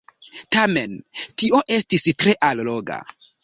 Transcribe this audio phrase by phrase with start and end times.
[0.55, 0.95] Tamen
[1.43, 3.03] tio estis tre alloga!